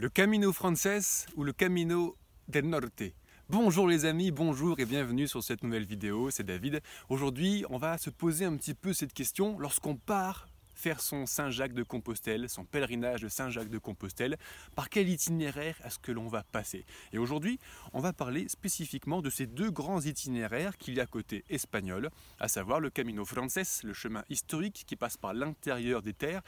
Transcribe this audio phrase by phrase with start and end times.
[0.00, 2.16] Le Camino Frances ou le Camino
[2.46, 3.02] del Norte.
[3.48, 6.80] Bonjour les amis, bonjour et bienvenue sur cette nouvelle vidéo, c'est David.
[7.08, 11.72] Aujourd'hui, on va se poser un petit peu cette question lorsqu'on part faire son Saint-Jacques
[11.72, 14.36] de Compostelle, son pèlerinage de Saint-Jacques de Compostelle,
[14.76, 16.86] par quel itinéraire est-ce que l'on va passer?
[17.12, 17.58] Et aujourd'hui,
[17.92, 22.46] on va parler spécifiquement de ces deux grands itinéraires qu'il y a côté espagnol, à
[22.46, 26.42] savoir le Camino Frances, le chemin historique qui passe par l'intérieur des terres,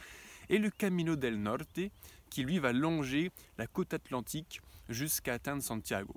[0.48, 1.80] et le Camino del Norte,
[2.30, 6.14] qui lui va longer la côte atlantique jusqu'à atteindre Santiago.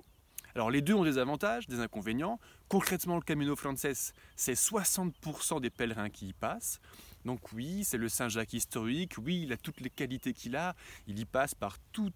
[0.54, 2.38] Alors les deux ont des avantages, des inconvénients.
[2.68, 6.80] Concrètement, le Camino Frances, c'est 60% des pèlerins qui y passent.
[7.24, 11.18] Donc oui, c'est le Saint-Jacques historique, oui, il a toutes les qualités qu'il a, il
[11.18, 12.12] y passe par tous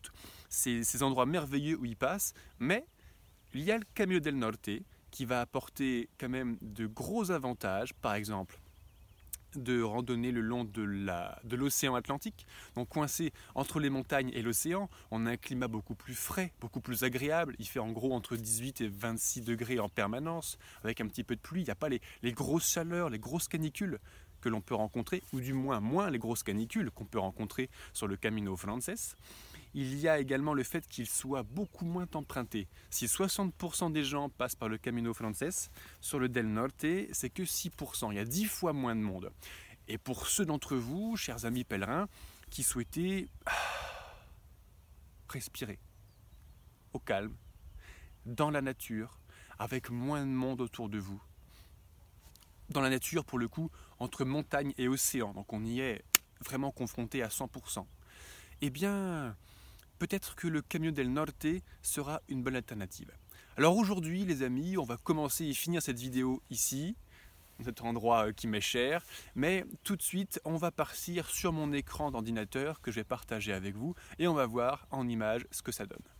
[0.48, 2.86] ces, ces, endroits merveilleux où il passe, mais
[3.54, 4.68] il y a le Camino del Norte
[5.10, 8.60] qui va apporter quand même de gros avantages, par exemple
[9.58, 12.46] de randonner le long de l'océan de Atlantique.
[12.74, 16.80] Donc coincé entre les montagnes et l'océan, on a un climat beaucoup plus frais, beaucoup
[16.80, 17.54] plus agréable.
[17.58, 21.36] Il fait en gros entre 18 et 26 degrés en permanence, avec un petit peu
[21.36, 21.62] de pluie.
[21.62, 23.98] Il n'y a pas les, les grosses chaleurs, les grosses canicules
[24.40, 28.06] que l'on peut rencontrer, ou du moins moins les grosses canicules qu'on peut rencontrer sur
[28.06, 29.16] le Camino Frances
[29.74, 32.68] il y a également le fait qu'il soit beaucoup moins emprunté.
[32.90, 37.42] Si 60% des gens passent par le Camino Frances, sur le Del Norte, c'est que
[37.42, 38.12] 6%.
[38.12, 39.30] Il y a 10 fois moins de monde.
[39.88, 42.08] Et pour ceux d'entre vous, chers amis pèlerins,
[42.50, 43.52] qui souhaitaient ah,
[45.28, 45.78] respirer
[46.92, 47.34] au calme,
[48.26, 49.18] dans la nature,
[49.58, 51.20] avec moins de monde autour de vous,
[52.70, 56.04] dans la nature pour le coup, entre montagne et océan, donc on y est
[56.40, 57.86] vraiment confronté à 100%,
[58.60, 59.36] eh bien,
[59.98, 61.46] peut-être que le Camino del Norte
[61.82, 63.10] sera une bonne alternative.
[63.56, 66.96] Alors aujourd'hui les amis, on va commencer et finir cette vidéo ici,
[67.64, 69.04] cet endroit euh, qui m'est cher,
[69.34, 73.52] mais tout de suite on va partir sur mon écran d'ordinateur que je vais partager
[73.52, 76.17] avec vous et on va voir en image ce que ça donne.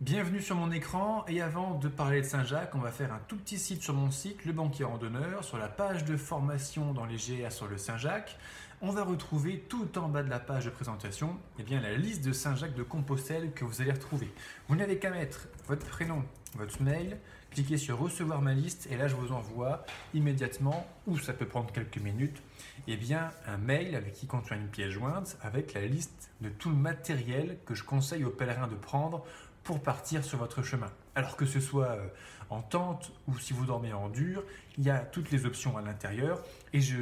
[0.00, 3.36] Bienvenue sur mon écran et avant de parler de Saint-Jacques, on va faire un tout
[3.36, 7.16] petit site sur mon site, Le Banquier Randonneur, sur la page de formation dans les
[7.16, 8.38] GR sur le Saint-Jacques
[8.82, 12.24] on va retrouver tout en bas de la page de présentation eh bien, la liste
[12.24, 14.32] de Saint-Jacques de Compostelle que vous allez retrouver.
[14.68, 17.18] Vous n'avez qu'à mettre votre prénom, votre mail,
[17.50, 21.70] cliquez sur recevoir ma liste et là je vous envoie immédiatement, ou ça peut prendre
[21.72, 22.42] quelques minutes,
[22.88, 26.70] eh bien, un mail avec qui contient une pièce jointe avec la liste de tout
[26.70, 29.24] le matériel que je conseille aux pèlerins de prendre
[29.64, 30.90] pour partir sur votre chemin.
[31.14, 32.06] Alors que ce soit euh,
[32.50, 34.42] en tente ou si vous dormez en dur,
[34.78, 36.96] il y a toutes les options à l'intérieur et je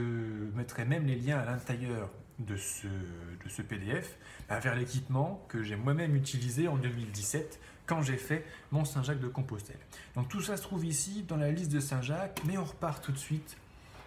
[0.55, 4.17] mettrai même les liens à l'intérieur de ce, de ce PDF
[4.49, 9.29] bah, vers l'équipement que j'ai moi-même utilisé en 2017 quand j'ai fait mon Saint-Jacques de
[9.29, 9.81] Compostelle.
[10.15, 13.13] Donc tout ça se trouve ici dans la liste de Saint-Jacques, mais on repart tout
[13.13, 13.57] de suite.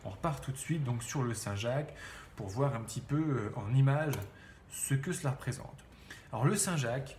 [0.05, 1.93] On repart tout de suite donc sur le Saint-Jacques
[2.35, 4.13] pour voir un petit peu euh, en image
[4.69, 5.85] ce que cela représente.
[6.31, 7.17] Alors le Saint-Jacques,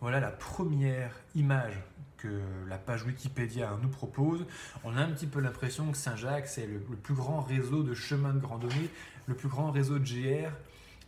[0.00, 1.74] voilà la première image
[2.16, 4.44] que la page Wikipédia nous propose.
[4.84, 8.34] On a un petit peu l'impression que Saint-Jacques, c'est le, plus grand réseau de chemins
[8.34, 8.90] de randonnée,
[9.26, 10.50] le plus grand réseau de GR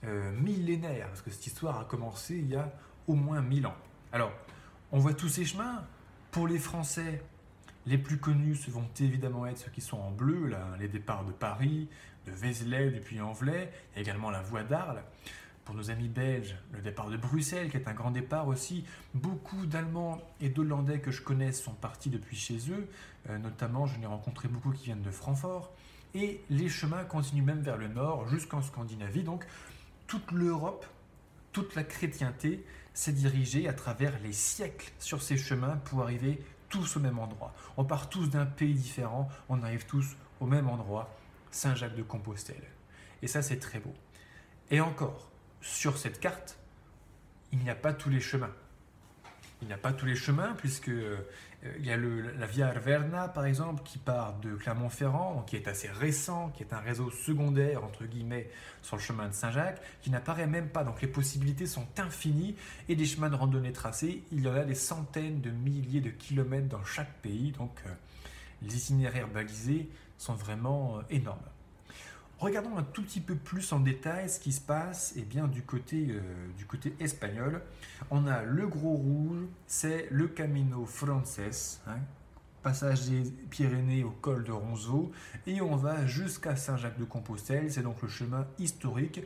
[0.04, 2.72] euh, millénaire, parce que cette histoire a commencé il y a
[3.06, 3.76] au moins 1000 ans.
[4.12, 4.32] Alors,
[4.90, 5.84] on voit tous ces chemins.
[6.30, 7.22] Pour les Français,
[7.86, 11.88] les plus connus vont évidemment être ceux qui sont en bleu, les départs de Paris,
[12.26, 15.02] de Vézelay, du Puy-en-Velay, également la voie d'Arles.
[15.64, 18.84] Pour nos amis belges, le départ de Bruxelles, qui est un grand départ aussi.
[19.14, 22.88] Beaucoup d'Allemands et d'Hollandais que je connais sont partis depuis chez eux.
[23.30, 25.72] Euh, notamment, je n'ai rencontré beaucoup qui viennent de Francfort.
[26.14, 29.22] Et les chemins continuent même vers le nord, jusqu'en Scandinavie.
[29.22, 29.46] Donc,
[30.08, 30.84] toute l'Europe,
[31.52, 36.96] toute la chrétienté s'est dirigée à travers les siècles sur ces chemins pour arriver tous
[36.96, 37.54] au même endroit.
[37.76, 41.14] On part tous d'un pays différent, on arrive tous au même endroit,
[41.50, 42.64] Saint-Jacques de Compostelle.
[43.22, 43.94] Et ça, c'est très beau.
[44.70, 45.31] Et encore,
[45.62, 46.58] sur cette carte,
[47.52, 48.52] il n'y a pas tous les chemins.
[49.62, 51.18] Il n'y a pas tous les chemins, puisque euh,
[51.78, 55.88] il y a la Via Arverna, par exemple, qui part de Clermont-Ferrand, qui est assez
[55.88, 58.50] récent, qui est un réseau secondaire, entre guillemets,
[58.82, 60.82] sur le chemin de Saint-Jacques, qui n'apparaît même pas.
[60.82, 62.56] Donc les possibilités sont infinies,
[62.88, 66.10] et des chemins de randonnée tracés, il y en a des centaines de milliers de
[66.10, 67.90] kilomètres dans chaque pays, donc euh,
[68.62, 69.88] les itinéraires balisés
[70.18, 71.38] sont vraiment euh, énormes.
[72.42, 75.62] Regardons un tout petit peu plus en détail ce qui se passe eh bien, du,
[75.62, 76.20] côté, euh,
[76.58, 77.62] du côté espagnol.
[78.10, 81.98] On a le gros rouge, c'est le Camino Frances, hein,
[82.64, 85.12] passage des Pyrénées au col de Ronzo,
[85.46, 89.20] et on va jusqu'à Saint-Jacques-de-Compostelle, c'est donc le chemin historique.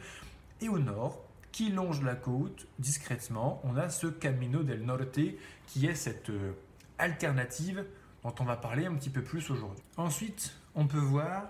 [0.61, 5.21] Et au nord, qui longe la côte discrètement, on a ce Camino del Norte
[5.67, 6.53] qui est cette euh,
[6.99, 7.83] alternative
[8.23, 9.83] dont on va parler un petit peu plus aujourd'hui.
[9.97, 11.45] Ensuite, on peut voir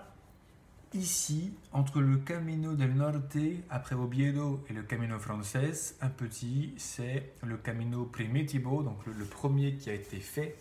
[0.93, 3.37] ici, entre le Camino del Norte,
[3.69, 9.75] après Oviedo, et le Camino Frances, un petit, c'est le Camino Primitivo, donc le, premier
[9.75, 10.55] qui a été fait.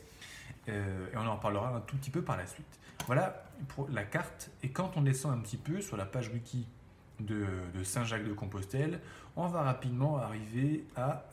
[0.68, 2.66] Euh, et on en parlera un tout petit peu par la suite.
[3.06, 4.50] Voilà pour la carte.
[4.62, 6.66] Et quand on descend un petit peu sur la page wiki
[7.20, 9.00] de, de Saint-Jacques de Compostelle,
[9.36, 11.24] on va rapidement arriver à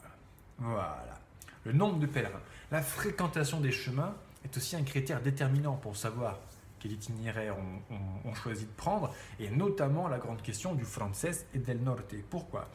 [0.60, 1.19] voilà,
[1.66, 2.42] le nombre de pèlerins.
[2.72, 4.13] La fréquentation des chemins
[4.46, 6.38] est aussi un critère déterminant pour savoir
[6.84, 7.56] quel itinéraire
[7.90, 12.14] on, de prendre, et notamment la grande question du Frances et del Norte.
[12.30, 12.68] Pourquoi?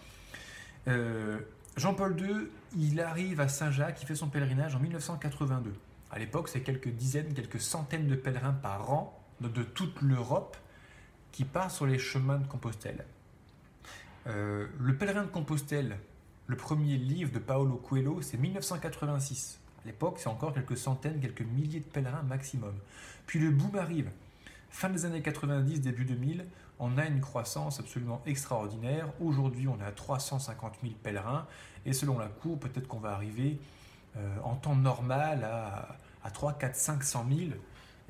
[0.88, 1.38] Euh,
[1.76, 5.74] Jean-Paul II, il arrive à Saint-Jacques, il fait son pèlerinage en 1982.
[6.10, 10.56] À l'époque, c'est quelques dizaines, quelques centaines de pèlerins par an de toute l'Europe
[11.30, 13.04] qui part sur les chemins de Compostelle.
[14.26, 15.98] Euh, le pèlerin de Compostelle,
[16.46, 19.60] le premier livre de Paolo Coelho, c'est 1986.
[19.84, 22.74] L'époque, c'est encore quelques centaines, quelques milliers de pèlerins maximum.
[23.26, 24.10] Puis le boom arrive.
[24.70, 26.44] Fin des années 90, début 2000,
[26.78, 29.08] on a une croissance absolument extraordinaire.
[29.20, 31.46] Aujourd'hui, on est à 350 000 pèlerins.
[31.86, 33.58] Et selon la Cour, peut-être qu'on va arriver
[34.16, 37.50] euh, en temps normal à, à 3, 4, 500 000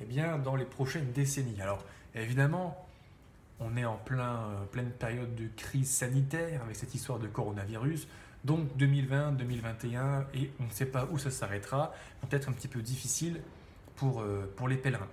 [0.01, 1.61] eh bien, dans les prochaines décennies.
[1.61, 1.83] Alors,
[2.15, 2.85] évidemment,
[3.59, 8.07] on est en euh, pleine période de crise sanitaire avec cette histoire de coronavirus.
[8.45, 12.81] Donc 2020, 2021, et on ne sait pas où ça s'arrêtera, peut-être un petit peu
[12.81, 13.41] difficile
[13.95, 15.09] pour, euh, les pèlerins.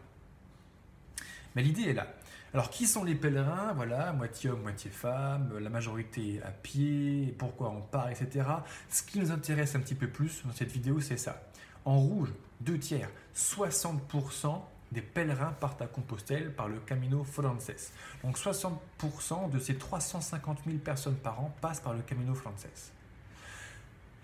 [1.54, 2.06] Mais l'idée est là.
[2.54, 3.72] Alors qui sont les pèlerins?
[3.74, 8.46] Voilà, moitié homme, moitié femme, la majorité à pied, pourquoi on part, etc.
[8.88, 11.42] Ce qui nous intéresse un petit peu plus dans cette vidéo, c'est ça.
[11.84, 14.60] En rouge, deux tiers, 60%
[14.92, 17.92] des pèlerins partent à Compostelle par le Camino Frances.
[18.22, 22.92] Donc 60% de ces 350 000 personnes par an passent par le Camino Frances.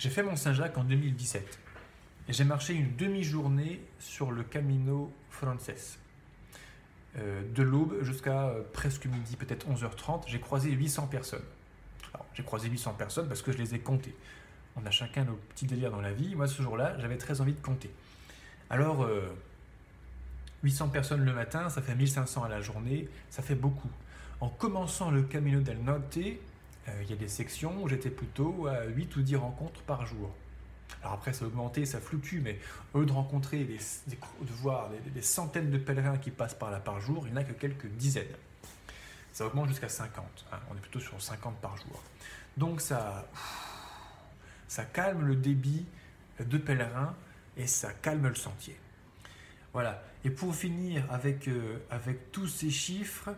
[0.03, 1.61] J'ai fait mon Saint-Jacques en 2017
[2.29, 5.97] et j'ai marché une demi-journée sur le Camino Frances.
[7.19, 11.45] Euh, de l'aube jusqu'à euh, presque midi, peut-être 11h30, j'ai croisé 800 personnes.
[12.35, 14.17] j'ai croisé 800 personnes parce que je les ai comptées.
[14.75, 16.35] On a chacun nos petits délires dans la vie.
[16.35, 17.93] Moi, ce jour-là, j'avais très envie de compter.
[18.71, 19.09] Alors,
[20.65, 23.91] 800 euh, personnes le matin, ça fait 1500 à la journée, ça fait beaucoup.
[24.41, 26.19] En commençant le Camino del Norte,
[27.03, 30.31] il y a des sections où j'étais plutôt à 8 ou 10 rencontres par jour.
[31.01, 32.59] Alors après, ça a augmenté, ça fluctue, mais
[32.95, 37.01] lieu de rencontrer, des, de voir des, centaines de pèlerins qui passent par là par
[37.01, 38.27] jour, il n'y en a que quelques dizaines.
[39.33, 40.25] Ça augmente jusqu'à 50.
[40.53, 40.59] Hein.
[40.71, 42.03] on est plutôt sur 50 par jour.
[42.57, 43.27] Donc ça,
[44.93, 45.87] calme le débit
[46.39, 47.15] de pèlerins
[47.57, 48.79] et ça calme le sentier.
[49.73, 50.05] Voilà.
[50.25, 51.79] Et pour finir avec, euh,
[52.31, 53.31] tous ces chiffres,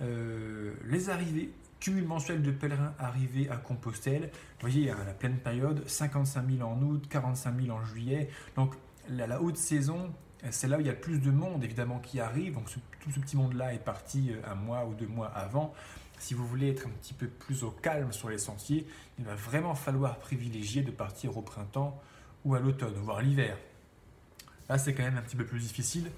[0.00, 1.50] euh, les arrivées,
[1.82, 4.30] cumul mensuel de pèlerins arrivés à Compostelle,
[4.60, 8.30] vous voyez, à la pleine période, 55 000 en août, 45 000 en juillet.
[8.54, 8.74] Donc
[9.08, 10.12] la, haute saison,
[10.50, 12.54] c'est là où il y a plus de monde évidemment qui arrive.
[12.54, 12.70] Donc
[13.00, 15.74] tout ce petit monde-là est parti euh, un mois ou deux mois avant.
[16.20, 18.86] Si vous voulez être un petit peu plus au calme sur les sentiers,
[19.18, 22.00] il va vraiment falloir privilégier de partir au printemps
[22.44, 23.58] ou à l'automne, voire l'hiver.
[24.68, 26.12] Là, c'est quand même un petit peu plus difficile.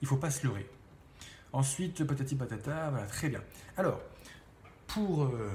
[0.00, 0.70] Il ne faut pas se leurrer.
[1.52, 3.42] Ensuite, patati patata, voilà, très bien.
[3.76, 4.00] Alors,
[4.94, 5.50] pour, euh,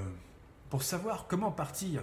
[0.70, 2.02] pour savoir comment partir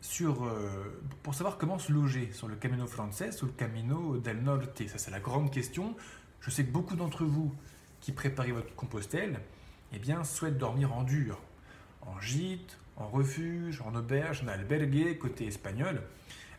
[0.00, 4.42] sur, euh, pour savoir comment se loger sur le Camino Frances ou le Camino del
[4.42, 5.94] Norte, ça c'est la grande question.
[6.40, 7.54] Je sais que beaucoup d'entre vous
[8.00, 9.40] qui préparez votre Compostelle,
[9.92, 11.38] eh bien, souhaitent dormir en dur,
[12.00, 16.02] en gîte, en refuge, en auberge, en albergue côté espagnol.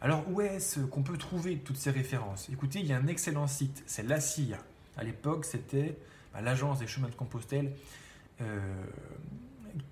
[0.02, 2.50] Alors où est-ce qu'on peut trouver toutes ces références?
[2.50, 4.60] Écoutez, il y a un excellent site, c'est la CIA.
[4.98, 5.98] À l'époque, c'était
[6.34, 7.74] bah, l'agence des chemins de Compostelle
[8.42, 8.84] euh,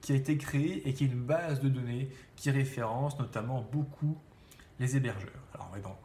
[0.02, 4.18] qui a été créée et qui est une base de données qui référence notamment beaucoup
[4.80, 5.32] les hébergeurs.
[5.54, 5.98] Alors, on va dans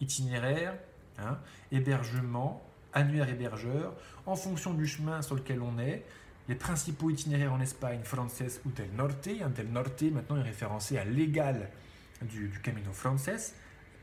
[0.00, 0.74] itinéraire,
[1.18, 1.38] hein,
[1.72, 2.62] hébergement,
[2.92, 3.94] annuaire hébergeur,
[4.26, 6.04] en fonction du chemin sur lequel on est,
[6.48, 9.28] les principaux itinéraires en Espagne, Frances ou Del Norte.
[9.42, 11.70] Un Del Norte maintenant est référencé à l'égal
[12.22, 13.54] du, Camino Frances,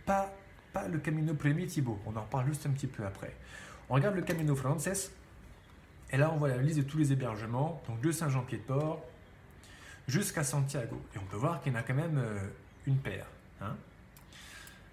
[0.06, 0.34] pas,
[0.74, 2.00] pas le Camino Primitivo.
[2.06, 3.36] On en reparle juste un petit peu après.
[3.90, 5.12] On regarde le Camino Frances,
[6.10, 9.02] et là on voit la liste de tous les hébergements, donc de Saint-Jean-Pied-de-Port
[10.12, 11.02] jusqu'à Santiago.
[11.16, 12.40] Et on peut voir qu'il y en a quand même euh,
[12.86, 13.26] une paire.
[13.62, 13.76] Hein.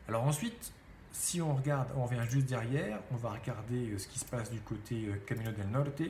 [0.09, 0.73] Alors ensuite,
[1.13, 4.51] si on regarde, on revient juste derrière, on va regarder euh, ce qui se passe
[4.51, 6.03] du côté euh, Camino del Norte.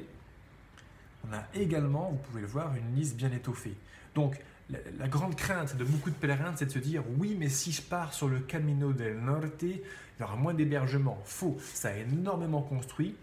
[1.26, 3.74] On a également, vous pouvez le voir, une liste bien étoffée.
[4.14, 4.38] Donc
[4.98, 7.80] la, grande crainte de beaucoup de pèlerins, c'est de se dire oui, mais si je
[7.80, 9.80] pars sur le Camino del Norte, il
[10.20, 11.18] y aura moins d'hébergement.
[11.24, 13.16] Faux, ça a énormément construit.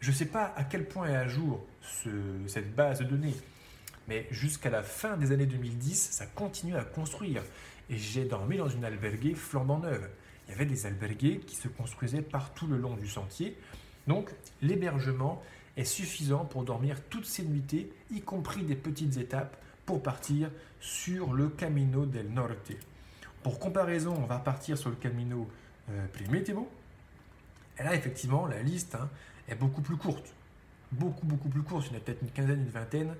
[0.00, 1.64] Je ne sais pas à quel point est à jour
[2.46, 3.36] cette base de données,
[4.10, 7.44] mais jusqu'à la fin des années 2010, ça continue à construire.
[7.88, 10.10] Et j'ai dormi dans une albergue flambant neuve.
[10.46, 13.56] Il y avait des albergues qui se construisaient partout le long du sentier.
[14.08, 14.30] Donc
[14.62, 15.40] l'hébergement
[15.76, 20.50] est suffisant pour dormir toutes ces nuitées, y compris des petites étapes, pour partir
[20.80, 22.72] sur le Camino del Norte.
[23.44, 25.48] Pour comparaison, on va partir sur le Camino
[25.88, 26.68] euh, Primitivo.
[27.78, 29.08] Et là, effectivement, la liste hein,
[29.48, 30.34] est beaucoup plus courte.
[30.90, 31.86] Beaucoup, beaucoup plus courte.
[31.86, 33.14] Il y en a peut-être une quinzaine, une vingtaine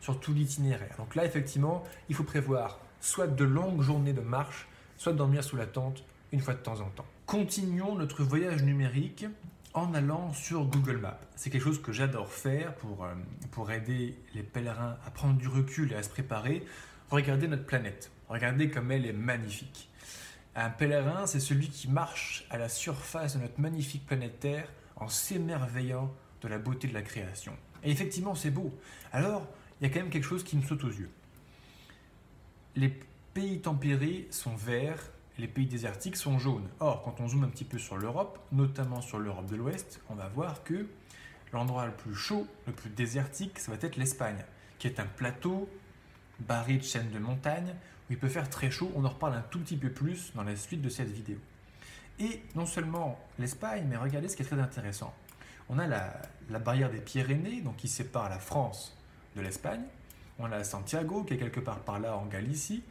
[0.00, 0.94] sur tout l'itinéraire.
[0.98, 5.56] Donc là, effectivement, il faut prévoir soit de longues journées de marche, soit dormir sous
[5.56, 7.06] la tente une fois de temps en temps.
[7.26, 9.26] Continuons notre voyage numérique
[9.74, 11.20] en allant sur Google Maps.
[11.36, 13.14] C'est quelque chose que j'adore faire pour, euh,
[13.50, 16.64] pour aider les pèlerins à prendre du recul et à se préparer.
[17.10, 18.10] Regardez notre planète.
[18.28, 19.90] Regardez comme elle est magnifique.
[20.54, 25.08] Un pèlerin, c'est celui qui marche à la surface de notre magnifique planète Terre en
[25.08, 26.10] s'émerveillant
[26.40, 27.52] de la beauté de la création.
[27.84, 28.72] Et effectivement, c'est beau.
[29.12, 29.46] Alors,
[29.80, 31.10] il y a quand même quelque chose qui me saute aux yeux.
[32.76, 32.92] Les
[33.34, 36.68] pays tempérés sont verts, les pays désertiques sont jaunes.
[36.80, 40.14] Or, quand on zoome un petit peu sur l'Europe, notamment sur l'Europe de l'Ouest, on
[40.14, 40.86] va voir que
[41.52, 44.44] l'endroit le plus chaud, le plus désertique, ça va être l'Espagne,
[44.78, 45.68] qui est un plateau
[46.40, 47.74] barré de chaînes de montagnes
[48.08, 48.90] où il peut faire très chaud.
[48.94, 51.38] On en reparle un tout petit peu plus dans la suite de cette vidéo.
[52.18, 55.14] Et non seulement l'Espagne, mais regardez ce qui est très intéressant.
[55.68, 58.95] On a la, la barrière des Pyrénées, donc qui sépare la France
[59.36, 59.82] de l'Espagne.
[60.38, 62.82] On a Santiago, qui est quelque part par là en Galicie.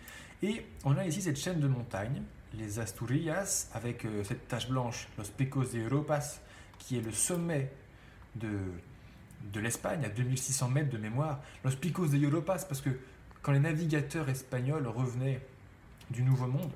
[0.41, 2.23] Et on a ici cette chaîne de montagnes,
[2.53, 6.39] les Asturias, avec euh, cette tache blanche, Los Picos de Europas,
[6.79, 7.71] qui est le sommet
[8.35, 8.49] de,
[9.53, 11.39] de l'Espagne, à 2600 mètres de mémoire.
[11.63, 12.91] Los Picos de Europas, parce que
[13.41, 15.41] quand les navigateurs espagnols revenaient
[16.09, 16.71] du Nouveau Monde,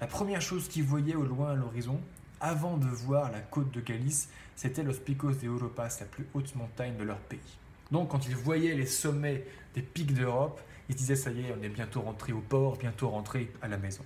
[0.00, 2.00] la première chose qu'ils voyaient au loin à l'horizon,
[2.40, 6.54] avant de voir la côte de Galice, c'était Los Picos de Europas, la plus haute
[6.54, 7.58] montagne de leur pays.
[7.90, 11.62] Donc quand ils voyaient les sommets des pics d'Europe, ils disaient ça y est, on
[11.62, 14.04] est bientôt rentré au port, bientôt rentré à la maison.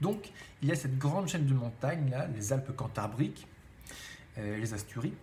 [0.00, 0.30] Donc
[0.62, 3.46] il y a cette grande chaîne de montagnes là, les Alpes cantabriques,
[4.38, 5.14] euh, les Asturies,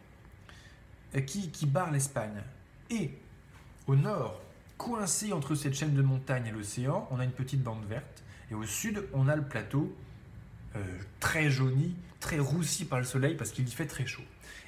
[1.15, 2.41] euh, qui, qui barrent l'Espagne.
[2.89, 3.11] Et
[3.87, 4.41] au nord,
[4.77, 8.23] coincé entre cette chaîne de montagnes et l'océan, on a une petite bande verte.
[8.51, 9.95] Et au sud, on a le plateau
[10.75, 10.83] euh,
[11.19, 14.23] très jauni, très roussi par le soleil parce qu'il y fait très chaud.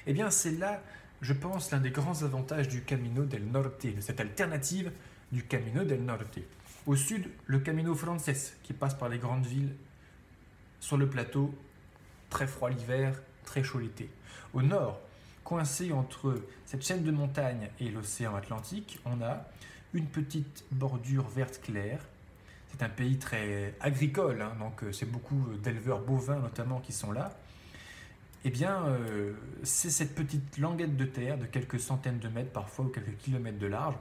[0.06, 0.80] Eh bien, c'est là,
[1.20, 4.92] je pense, l'un des grands avantages du Camino del Norte, de cette alternative
[5.32, 6.40] du Camino del Norte.
[6.86, 9.74] Au sud, le Camino Frances, qui passe par les grandes villes
[10.80, 11.54] sur le plateau,
[12.30, 14.08] très froid l'hiver, très chaud l'été.
[14.52, 15.00] Au nord,
[15.42, 19.46] coincé entre cette chaîne de montagnes et l'océan Atlantique, on a
[19.94, 22.00] une petite bordure verte claire.
[22.68, 27.12] C'est un pays très agricole, hein, donc euh, c'est beaucoup d'éleveurs bovins notamment qui sont
[27.12, 27.36] là.
[28.48, 29.32] Eh bien, euh,
[29.64, 33.58] c'est cette petite languette de terre de quelques centaines de mètres parfois ou quelques kilomètres
[33.58, 33.96] de large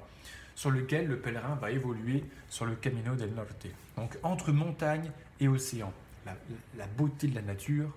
[0.54, 3.66] sur lequel le pèlerin va évoluer sur le Camino del Norte.
[3.98, 5.10] Donc entre montagne
[5.40, 5.92] et océan,
[6.28, 6.38] la,
[6.78, 7.90] la beauté de la nature,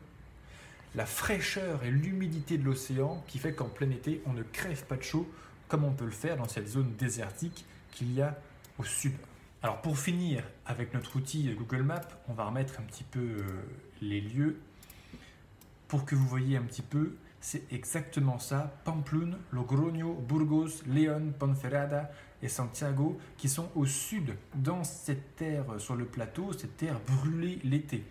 [0.95, 4.97] la fraîcheur et l'humidité de l'océan qui fait qu'en plein été, on ne crève pas
[4.97, 5.31] de chaud
[5.69, 8.35] comme on peut le faire dans cette zone désertique qu'il y a
[8.79, 9.13] au sud.
[9.63, 13.43] Alors pour finir avec notre outil Google Maps, on va remettre un petit peu euh,
[14.01, 14.57] les lieux
[15.89, 17.17] pour que vous voyez un petit peu.
[17.41, 22.11] C'est exactement ça, Pamplona, Logroño, Burgos, León, Ponferrada
[22.43, 27.59] et Santiago qui sont au sud dans cette terre sur le plateau, cette terre brûlée
[27.65, 28.05] l'été.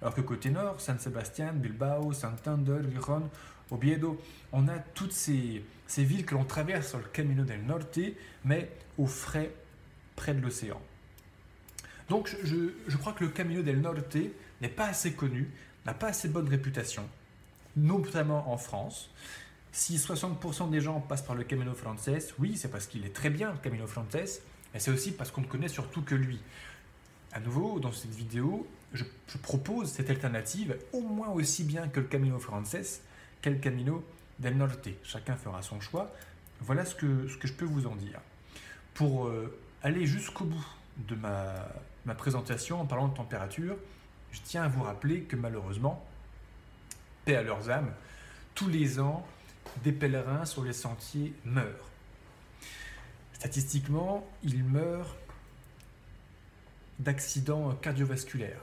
[0.00, 3.30] Alors que côté nord, San Sebastián, Bilbao, Santander, Gijón,
[3.70, 4.20] Oviedo,
[4.52, 7.98] on a toutes ces, ces villes que l'on traverse sur le Camino del Norte,
[8.44, 9.52] mais au frais,
[10.14, 10.80] près de l'océan.
[12.08, 14.16] Donc je, je, crois que le Camino del Norte
[14.60, 15.50] n'est pas assez connu,
[15.86, 17.08] n'a pas assez bonne réputation,
[17.76, 19.10] notamment en France.
[19.72, 23.30] Si 60% des gens passent par le Camino Frances, oui, c'est parce qu'il est très
[23.30, 24.40] bien, le Camino Frances,
[24.74, 26.40] mais c'est aussi parce qu'on ne connaît surtout que lui.
[27.32, 29.04] À nouveau, dans cette vidéo, je,
[29.42, 33.00] propose cette alternative au moins aussi bien que le Camino Frances,
[33.42, 34.02] quel Camino
[34.38, 34.88] del Norte.
[35.04, 36.12] Chacun fera son choix.
[36.60, 38.20] Voilà ce que, ce que je peux vous en dire.
[38.94, 40.66] Pour euh, aller jusqu'au bout
[40.96, 41.54] de ma,
[42.06, 43.76] ma présentation en parlant de température,
[44.36, 46.04] je tiens à vous rappeler que malheureusement,
[47.24, 47.92] paix à leurs âmes,
[48.54, 49.26] tous les ans,
[49.82, 51.90] des pèlerins sur les sentiers meurent.
[53.32, 55.16] Statistiquement, ils meurent
[56.98, 58.60] d'accidents cardiovasculaires.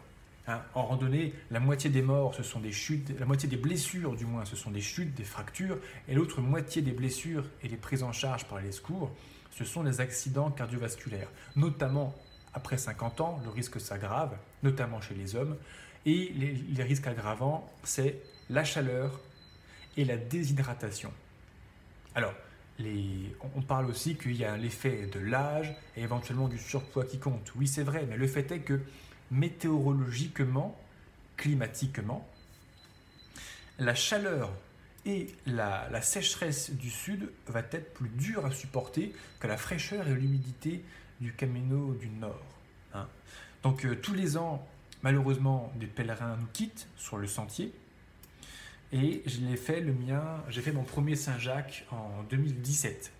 [0.48, 4.15] Hein, en randonnée, la moitié des morts, ce sont des chutes, la moitié des blessures
[4.15, 5.77] du moins, ce sont des chutes, des fractures,
[6.08, 9.12] et l'autre moitié des blessures et les prises en charge par les secours,
[9.51, 11.30] ce sont les accidents cardiovasculaires.
[11.56, 12.13] Notamment
[12.54, 15.58] après 50 ans, le risque s'aggrave, notamment chez les hommes,
[16.06, 18.20] et les, risques aggravants, c'est
[18.50, 19.20] la chaleur
[19.96, 21.12] et la déshydratation.
[22.16, 22.34] Alors,
[23.56, 27.54] on parle aussi qu'il y a l'effet de l'âge et éventuellement du surpoids qui compte.
[27.56, 28.82] Oui, c'est vrai, mais le fait est que
[29.32, 30.78] météorologiquement,
[31.38, 32.28] climatiquement,
[33.80, 34.52] la chaleur
[35.06, 40.14] Et la, sécheresse du sud va être plus dure à supporter que la fraîcheur et
[40.14, 40.84] l'humidité
[41.20, 42.46] du Camino du Nord.
[42.94, 43.08] Hein.
[43.64, 44.66] Donc euh, tous les ans,
[45.02, 47.74] malheureusement, des pèlerins nous quittent sur le sentier.
[48.94, 53.12] Et je l'ai fait le mien, j'ai fait mon premier Saint-Jacques en 2017.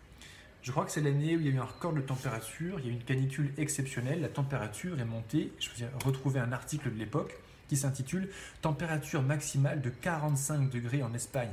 [0.62, 2.86] Je crois que c'est l'année où il y a eu un record de température, il
[2.86, 6.54] y a eu une canicule exceptionnelle, la température est montée, je vous ai retrouvé un
[6.54, 7.36] article de l'époque
[7.68, 8.30] qui s'intitule
[8.62, 11.52] Température maximale de 45 degrés en Espagne.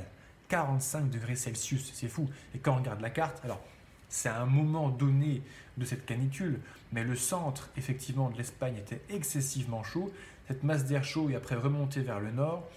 [0.51, 2.29] 45 degrés Celsius, c'est fou.
[2.53, 3.61] Et quand on regarde la carte, alors
[4.09, 5.41] c'est à un moment donné
[5.77, 6.59] de cette canicule,
[6.91, 10.11] mais le centre effectivement de l'Espagne était excessivement chaud.
[10.49, 12.67] Cette masse d'air chaud est après remontée vers le nord.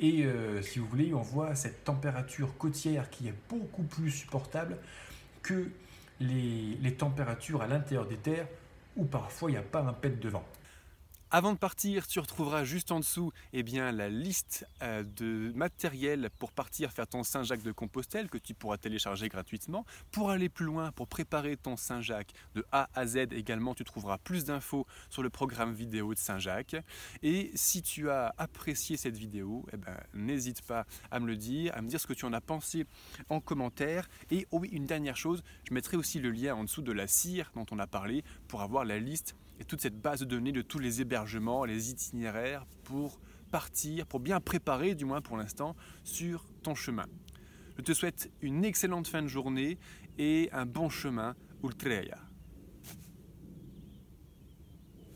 [0.00, 4.78] Et euh, si vous voulez, on voit cette température côtière qui est beaucoup plus supportable
[5.42, 5.70] que
[6.20, 8.46] les, températures à l'intérieur des terres
[8.96, 10.44] où parfois il n'y a pas un pet de vent.
[11.30, 16.30] Avant de partir, tu retrouveras juste en dessous eh bien, la liste euh, de matériel
[16.38, 19.84] pour partir faire ton Saint-Jacques de Compostelle que tu pourras télécharger gratuitement.
[20.10, 24.16] Pour aller plus loin, pour préparer ton Saint-Jacques de A à Z également, tu trouveras
[24.16, 26.76] plus d'infos sur le programme vidéo de Saint-Jacques.
[27.22, 31.76] Et si tu as apprécié cette vidéo, eh ben, n'hésite pas à me le dire,
[31.76, 32.86] à me dire ce que tu en as pensé
[33.28, 34.08] en commentaire.
[34.30, 37.06] Et oh oui, une dernière chose, je mettrai aussi le lien en dessous de la
[37.06, 40.52] cire dont on a parlé pour avoir la liste et toute cette base de données
[40.52, 45.74] de tous les hébergements, les itinéraires pour partir, pour bien préparer, du moins pour l'instant,
[46.04, 47.06] sur ton chemin.
[47.76, 49.78] Je te souhaite une excellente fin de journée
[50.18, 52.27] et un bon chemin ultreya.